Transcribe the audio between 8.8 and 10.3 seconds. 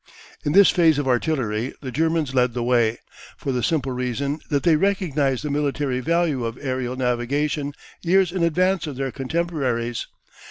of their contemporaries.